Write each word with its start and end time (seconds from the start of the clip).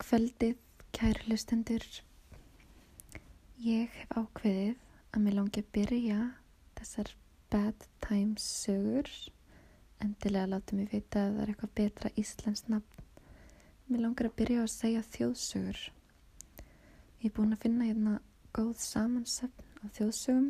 Góðakveldið, 0.00 0.54
kæri 0.96 1.26
hlustendur. 1.26 1.82
Ég 3.60 3.90
hef 3.92 4.12
ákveðið 4.16 4.78
að 5.12 5.20
mér 5.20 5.34
langi 5.36 5.60
að 5.60 5.66
byrja 5.74 6.20
þessar 6.78 7.10
bad 7.52 7.84
times 8.00 8.46
sögur. 8.62 9.10
Endilega 10.00 10.48
láta 10.54 10.78
mig 10.78 10.88
vita 10.88 11.26
að 11.26 11.34
það 11.34 11.42
er 11.42 11.52
eitthvað 11.52 11.74
betra 11.82 12.12
íslensk 12.22 12.70
nafn. 12.72 13.04
Mér 13.90 14.02
langar 14.06 14.30
að 14.30 14.38
byrja 14.38 14.62
að 14.62 14.70
segja 14.72 15.02
þjóðsögur. 15.18 15.82
Ég 17.20 17.28
er 17.28 17.34
búin 17.36 17.52
að 17.52 17.66
finna 17.66 17.90
hérna 17.90 18.14
góð 18.56 18.72
samansöfn 18.80 19.84
á 19.84 19.86
þjóðsögum 19.98 20.48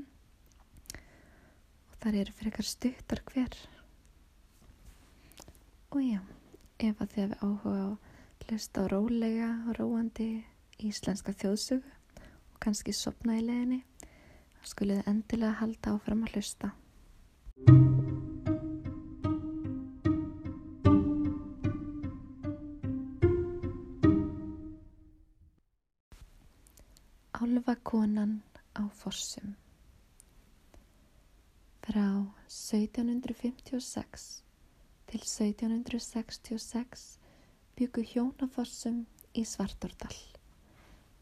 og 0.95 1.99
þar 1.99 2.21
eru 2.23 2.37
fyrir 2.39 2.53
eitthvað 2.53 2.71
stuttar 2.71 3.25
hver. 3.33 3.59
Og 5.91 6.07
já, 6.07 6.23
ef 6.79 7.03
að 7.03 7.17
þið 7.17 7.27
hefur 7.27 7.51
áhuga 7.51 7.83
á 7.91 8.10
hlusta 8.47 8.83
á 8.83 8.85
rólega 8.91 9.51
og 9.69 9.77
róandi 9.79 10.29
íslenska 10.81 11.33
þjóðsögu 11.37 11.91
og 12.25 12.59
kannski 12.65 12.93
sopna 12.97 13.37
í 13.39 13.45
leðinni 13.45 13.81
þá 14.57 14.63
skulið 14.73 15.09
endilega 15.11 15.61
halda 15.61 15.95
áfram 15.97 16.25
að 16.27 16.33
hlusta. 16.35 16.69
Álfakonan 27.41 28.33
á 28.77 28.85
Fossum 28.93 29.55
Frá 31.81 32.27
1756 32.47 34.45
til 35.11 35.21
1766 35.21 37.20
byggu 37.81 38.03
hjónafossum 38.05 39.07
í 39.33 39.41
Svartordal. 39.49 40.17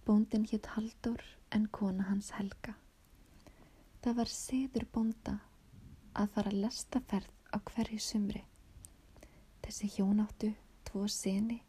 Bóndin 0.03 0.43
hétt 0.51 0.67
Haldur 0.73 1.21
en 1.55 1.69
kona 1.71 2.09
hans 2.09 2.33
Helga. 2.35 2.73
Það 4.03 4.17
var 4.19 4.33
siður 4.33 4.87
bónda 4.91 5.37
að 6.19 6.33
fara 6.35 6.51
að 6.51 6.59
lesta 6.65 7.05
ferð 7.13 7.55
á 7.55 7.63
hverju 7.63 8.01
sumri. 8.03 8.43
Þessi 9.63 9.93
hjónáttu, 9.95 10.51
tvo 10.83 11.07
seni, 11.07 11.61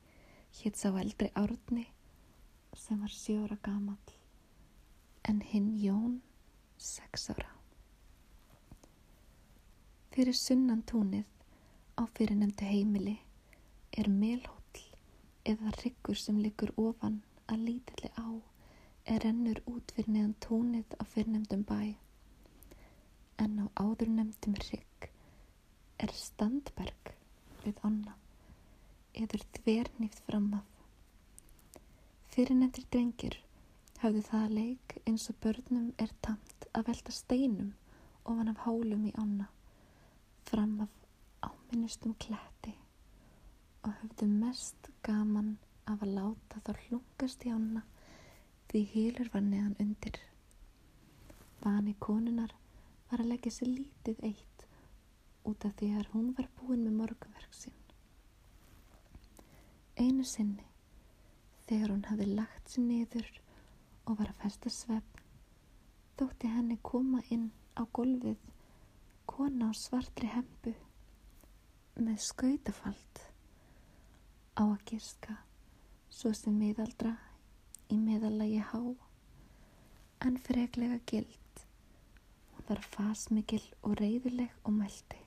hétt 0.63 0.81
sá 0.81 0.89
eldri 0.89 1.29
árni 1.37 1.85
sem 2.73 2.97
var 2.97 3.13
sjóra 3.13 3.61
gamal 3.61 4.17
en 5.29 5.43
hinn 5.51 5.75
Jón 5.77 6.23
sex 6.81 7.29
ára. 7.29 7.51
Fyrir 10.09 10.33
sunnan 10.33 10.81
túnið 10.81 11.29
á 11.93 12.09
fyrirnemdu 12.09 12.65
heimili 12.65 13.19
er 13.93 14.09
melhótt 14.09 14.58
eða 15.53 15.73
ryggur 15.79 16.19
sem 16.21 16.37
liggur 16.43 16.71
ofan 16.77 17.19
að 17.49 17.65
lítilli 17.67 18.11
á 18.19 18.29
er 19.13 19.23
rennur 19.25 19.61
út 19.71 19.93
fyrir 19.95 20.13
neðan 20.13 20.35
tónið 20.45 20.95
á 21.01 21.03
fyrrnemdum 21.13 21.63
bæ. 21.69 21.81
En 23.43 23.55
á 23.63 23.65
áðurnemdum 23.83 24.57
rygg 24.67 25.09
er 26.05 26.13
standberg 26.15 27.13
við 27.63 27.79
onna 27.89 28.15
eður 29.23 29.45
þvernýft 29.57 30.21
fram 30.27 30.51
að. 30.59 30.67
Fyrirnemdir 32.29 32.85
drengir 32.93 33.39
hafði 34.03 34.21
það 34.29 34.53
leik 34.57 34.97
eins 35.05 35.25
og 35.31 35.39
börnum 35.43 35.87
er 35.97 36.13
tamt 36.25 36.67
að 36.71 36.91
velta 36.91 37.15
steinum 37.15 37.73
ofan 38.23 38.51
af 38.53 38.61
hálum 38.67 39.07
í 39.09 39.15
onna 39.23 39.49
fram 40.51 40.77
af 40.85 41.49
áminnustum 41.49 42.13
kletti 42.21 42.75
og 43.83 43.93
höfðu 44.01 44.27
mest 44.31 44.89
gaman 45.05 45.57
af 45.89 46.01
að 46.05 46.15
láta 46.17 46.61
þá 46.65 46.71
hlungast 46.85 47.45
í 47.47 47.53
ána 47.53 47.83
því 48.69 48.81
hýlur 48.93 49.29
var 49.33 49.45
neðan 49.45 49.77
undir. 49.83 50.19
Vani 51.63 51.95
konunar 51.99 52.53
var 53.09 53.23
að 53.23 53.31
leggja 53.31 53.53
sér 53.55 53.71
lítið 53.71 54.19
eitt 54.29 54.65
út 55.49 55.65
af 55.65 55.73
því 55.79 55.89
að 55.99 56.11
hún 56.13 56.33
var 56.37 56.49
búin 56.59 56.83
með 56.85 56.97
morgunverk 56.99 57.55
sinn. 57.55 57.79
Einu 59.99 60.23
sinni, 60.23 60.67
þegar 61.67 61.95
hún 61.95 62.05
hafði 62.09 62.29
lagt 62.35 62.69
sér 62.71 62.85
niður 62.85 63.31
og 64.05 64.19
var 64.19 64.29
að 64.29 64.43
festa 64.43 64.71
svefn, 64.73 65.25
þótti 66.19 66.53
henni 66.53 66.77
koma 66.83 67.23
inn 67.33 67.49
á 67.79 67.83
golfið 67.95 68.37
kona 69.29 69.69
á 69.69 69.73
svartri 69.77 70.29
hempu 70.29 70.73
með 71.99 72.17
skautafald 72.23 73.28
á 74.59 74.63
að 74.67 74.83
giska 74.91 75.37
svo 76.11 76.33
sem 76.35 76.57
miðaldra 76.59 77.15
í 77.89 77.97
miðallagi 77.97 78.59
há. 78.71 78.81
En 80.19 80.35
freglega 80.43 80.99
gild. 81.07 81.63
Hún 82.51 82.67
var 82.67 82.83
fasmikil 82.83 83.63
og 83.81 83.95
reyðileg 84.01 84.51
og 84.67 84.75
meldi 84.75 85.23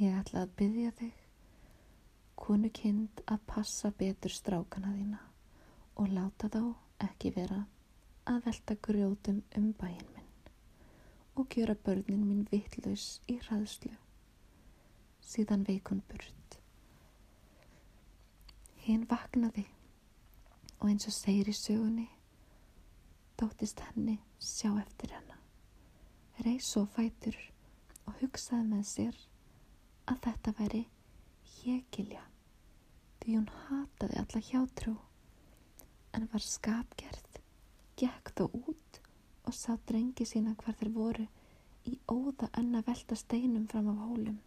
ég 0.00 0.16
ætla 0.18 0.42
að 0.42 0.54
byggja 0.58 0.90
þig 0.98 1.20
konu 2.44 2.70
kind 2.74 3.20
að 3.30 3.44
passa 3.46 3.92
betur 3.94 4.32
strákana 4.34 4.90
þína 4.96 5.20
og 6.02 6.10
láta 6.16 6.50
þá 6.50 6.62
ekki 7.06 7.30
vera 7.36 7.60
að 8.26 8.40
velta 8.48 8.76
grjótum 8.88 9.38
um 9.60 9.68
bæin 9.78 10.08
minn 10.16 10.32
og 11.38 11.54
gjöra 11.54 11.76
börnin 11.86 12.26
minn 12.26 12.48
vittlaus 12.50 13.06
í 13.30 13.38
hraðslu 13.44 13.94
síðan 15.30 15.62
veikun 15.68 16.02
burt 16.10 16.58
Hinn 18.84 19.06
vaknaði 19.08 19.64
og 20.80 20.90
eins 20.90 21.06
og 21.08 21.14
segir 21.16 21.48
í 21.48 21.56
sögunni 21.56 22.10
dóttist 23.40 23.80
henni 23.80 24.18
sjá 24.36 24.74
eftir 24.82 25.14
hennar. 25.16 25.40
Reys 26.44 26.68
og 26.76 26.90
fætur 26.92 27.38
og 28.04 28.18
hugsaði 28.20 28.66
með 28.68 28.84
sér 28.90 29.22
að 30.12 30.20
þetta 30.26 30.54
væri 30.58 30.82
hegilja 31.54 32.26
því 33.22 33.38
hún 33.38 33.48
hataði 33.62 34.20
alla 34.20 34.44
hjátrú 34.50 34.94
en 36.14 36.28
var 36.34 36.44
skapgerð, 36.44 37.40
gekk 37.96 38.34
þó 38.36 38.44
út 38.52 39.00
og 39.48 39.56
sá 39.56 39.74
drengi 39.88 40.28
sína 40.28 40.52
hvar 40.60 40.76
þeir 40.78 40.92
voru 40.94 41.26
í 41.88 41.96
óða 42.12 42.52
enna 42.60 42.84
velta 42.84 43.16
steinum 43.16 43.64
fram 43.68 43.88
af 43.92 44.04
hólum. 44.04 44.38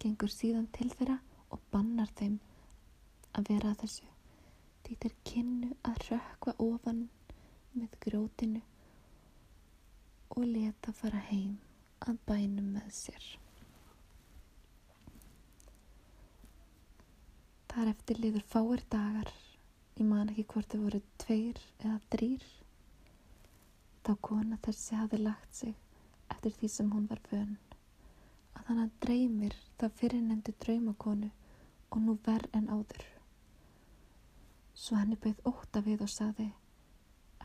Gengur 0.00 0.32
síðan 0.32 0.72
til 0.72 0.88
þeirra 0.96 1.20
og 1.52 1.60
bannar 1.72 2.08
þeim 2.16 2.40
að 3.36 3.50
vera 3.52 3.72
að 3.72 3.80
þessu 3.84 4.12
því 4.86 4.96
þeir 5.02 5.14
kynnu 5.28 5.70
að 5.90 6.02
rökva 6.08 6.52
ofan 6.62 7.00
með 7.76 7.96
grótinu 8.04 8.60
og 10.36 10.44
leta 10.44 10.92
fara 10.96 11.20
heim 11.30 11.56
að 12.06 12.20
bænum 12.28 12.68
með 12.76 12.92
sér. 12.94 13.26
Þar 17.72 17.90
eftir 17.92 18.20
liður 18.22 18.44
fáir 18.52 18.84
dagar, 18.92 19.32
ég 19.98 20.06
man 20.08 20.30
ekki 20.32 20.46
hvort 20.52 20.70
þau 20.72 20.84
voru 20.84 21.00
tveir 21.20 21.60
eða 21.82 21.98
drýr, 22.14 22.46
þá 24.06 24.12
kona 24.28 24.60
þessi 24.64 25.00
hafi 25.00 25.20
lagt 25.20 25.60
sig 25.60 25.74
eftir 26.32 26.54
því 26.56 26.72
sem 26.72 26.94
hún 26.94 27.10
var 27.10 27.20
vön, 27.32 27.58
að 28.54 28.70
hann 28.70 28.84
að 28.86 28.96
dreymir 29.04 29.58
þá 29.80 29.90
fyrirnemdu 29.98 30.54
draumakonu 30.62 31.34
og 31.90 32.00
nú 32.06 32.16
verð 32.24 32.56
en 32.56 32.70
áður. 32.70 33.15
Svo 34.76 34.98
henni 35.00 35.16
bauð 35.16 35.38
óta 35.48 35.80
við 35.84 36.02
og 36.04 36.10
saði 36.12 36.50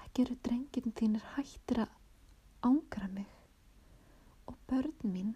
ekki 0.02 0.26
eru 0.26 0.36
drengin 0.46 0.96
þínir 1.00 1.28
hættir 1.38 1.80
að 1.86 1.94
ángra 2.68 3.08
mig 3.14 3.30
og 4.52 4.58
börn 4.68 5.14
mín 5.14 5.30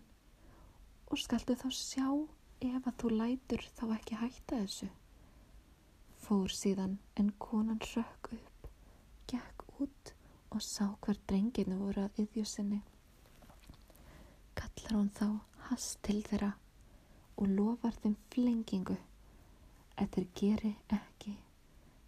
og 1.07 1.21
skaldu 1.21 1.55
þá 1.61 1.69
sjá 1.77 2.07
ef 2.67 2.89
að 2.89 2.97
þú 3.01 3.11
lætur 3.13 3.63
þá 3.77 3.83
ekki 3.95 4.19
hætta 4.19 4.59
þessu. 4.65 4.89
Fór 6.25 6.51
síðan 6.51 6.97
en 7.21 7.31
konan 7.39 7.79
rökk 7.93 8.31
upp, 8.35 8.67
gekk 9.31 9.65
út 9.79 10.13
og 10.51 10.67
sá 10.67 10.89
hver 11.05 11.21
drenginu 11.29 11.79
voru 11.79 12.03
að 12.09 12.21
yðju 12.25 12.45
sinni. 12.51 12.81
Kallar 14.59 14.99
hún 14.99 15.11
þá 15.15 15.27
hast 15.69 16.01
til 16.03 16.19
þeirra 16.27 16.51
og 17.39 17.47
lofar 17.55 17.95
þeim 18.03 18.19
flengingu 18.35 18.99
að 19.95 20.11
þeir 20.17 20.31
geri 20.41 20.75
ekki 20.99 21.37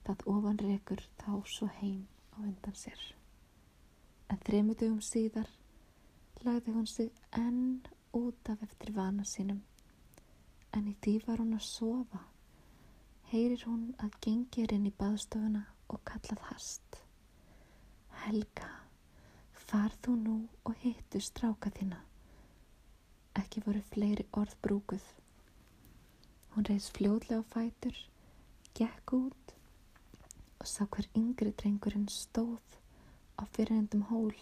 það 0.07 0.23
ofan 0.31 0.59
rekur 0.61 1.01
þá 1.19 1.31
svo 1.51 1.67
heim 1.81 2.05
á 2.31 2.39
undan 2.39 2.75
sér. 2.79 2.99
En 4.31 4.39
þremutugum 4.47 5.01
síðar 5.03 5.49
lagði 6.45 6.75
hún 6.75 6.87
sig 6.87 7.11
enn 7.35 7.81
út 8.15 8.51
af 8.51 8.63
eftir 8.63 8.93
vana 8.95 9.25
sínum, 9.27 9.59
en 10.71 10.87
í 10.87 10.95
því 11.03 11.15
var 11.25 11.43
hún 11.43 11.57
að 11.57 11.65
sofa. 11.67 12.21
Heyrir 13.31 13.65
hún 13.67 13.89
að 13.99 14.15
gengir 14.23 14.71
inn 14.71 14.87
í 14.87 14.93
baðstofuna 14.95 15.65
og 15.91 15.99
kallað 16.07 16.45
hast. 16.47 17.01
Helga, 18.23 18.69
far 19.67 19.95
þú 20.03 20.15
nú 20.21 20.37
og 20.63 20.79
hittu 20.85 21.19
stráka 21.23 21.73
þína. 21.75 21.99
Ekki 23.35 23.65
voru 23.65 23.83
fleiri 23.91 24.27
orð 24.39 24.55
brúkuð. 24.63 25.03
Hún 26.55 26.71
reys 26.71 26.87
fljóðlega 26.95 27.43
á 27.43 27.49
fætur, 27.51 27.99
gekk 28.77 29.13
út 29.19 29.56
sá 30.67 30.85
hver 30.85 31.07
yngri 31.19 31.51
drengurinn 31.61 32.07
stóð 32.11 32.77
á 33.39 33.43
fyrirhendum 33.55 34.03
hól 34.11 34.35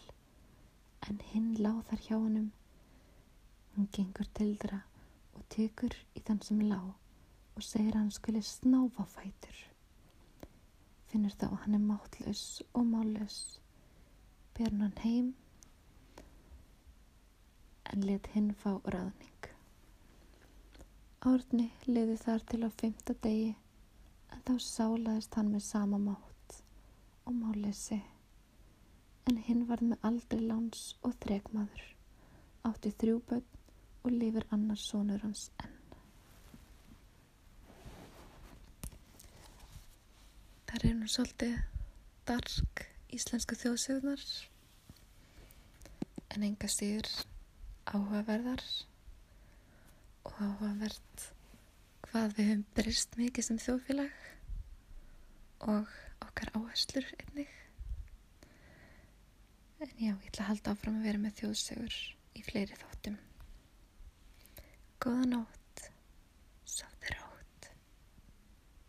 en 1.09 1.19
hinn 1.31 1.51
láð 1.61 1.81
þar 1.89 2.03
hjá 2.07 2.15
hannum. 2.17 2.51
Hún 3.75 3.89
gengur 3.97 4.29
til 4.37 4.51
þeirra 4.61 4.81
og 5.35 5.43
tekur 5.55 5.95
í 6.17 6.23
þann 6.27 6.41
sem 6.47 6.61
lág 6.69 6.93
og 7.55 7.63
segir 7.69 7.97
hann 7.99 8.11
skuli 8.11 8.41
snáfa 8.43 9.05
fætur. 9.15 9.57
Finnur 11.11 11.35
þá 11.39 11.47
hann 11.63 11.77
er 11.77 11.83
máttlaus 11.83 12.45
og 12.73 12.87
mállaus. 12.89 13.39
Ber 14.55 14.71
hann 14.71 14.97
heim 15.03 15.33
en 17.93 18.07
let 18.09 18.31
hinn 18.33 18.49
fá 18.63 18.71
ráðning. 18.95 19.51
Árni 21.25 21.69
liði 21.87 22.17
þar 22.21 22.43
til 22.49 22.65
á 22.65 22.69
fymta 22.81 23.13
degi 23.21 23.53
þá 24.45 24.53
sálaðist 24.61 25.35
hann 25.39 25.47
með 25.49 25.63
sama 25.65 25.97
mátt 25.97 26.57
og 27.25 27.33
málesi. 27.33 27.97
En 29.25 29.39
hinn 29.47 29.63
varð 29.65 29.89
með 29.89 30.03
aldrei 30.05 30.41
láns 30.45 30.81
og 31.01 31.15
þregmaður, 31.23 31.85
átti 32.69 32.91
þrjú 33.01 33.21
börn 33.29 33.47
og 34.05 34.11
lifir 34.13 34.45
annars 34.53 34.83
sonur 34.91 35.23
hans 35.25 35.47
enn. 35.63 35.73
Það 40.69 40.85
er 40.91 40.95
nú 40.99 41.09
svolítið 41.09 41.55
dark 42.29 42.85
íslenska 43.15 43.57
þjóðsögnar 43.57 44.21
en 46.35 46.45
enga 46.45 46.69
stýr 46.69 47.09
áhugaverðar 47.89 48.61
og 50.25 50.37
áhugavert 50.37 51.27
hvað 52.05 52.37
við 52.37 52.49
höfum 52.51 52.65
breyst 52.77 53.17
mikið 53.17 53.49
sem 53.49 53.61
þjóðfélag 53.65 54.34
og 55.65 55.91
okkar 56.25 56.51
áherslur 56.57 57.07
einnig. 57.19 57.51
En 59.81 59.91
já, 59.99 60.13
ég 60.13 60.29
ætla 60.29 60.45
að 60.45 60.49
halda 60.51 60.73
áfram 60.75 60.99
að 60.99 61.07
vera 61.09 61.21
með 61.21 61.37
þjóðsögur 61.41 61.99
í 62.35 62.45
fleiri 62.45 62.79
þáttum. 62.79 63.19
Góða 65.03 65.29
nótt. 65.33 65.64